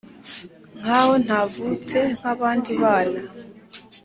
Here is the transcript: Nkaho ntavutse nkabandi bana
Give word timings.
Nkaho 0.79 1.13
ntavutse 1.25 1.97
nkabandi 2.17 2.73
bana 2.81 3.21